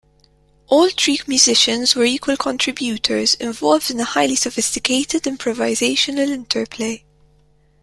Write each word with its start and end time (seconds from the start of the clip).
All 0.65 0.89
three 0.89 1.19
musicians 1.27 1.93
were 1.93 2.05
equal 2.05 2.35
contributors 2.35 3.35
involved 3.35 3.91
in 3.91 3.99
a 3.99 4.03
highly 4.03 4.35
sophisticated 4.35 5.21
improvisational 5.25 6.27
interplay. 6.27 7.03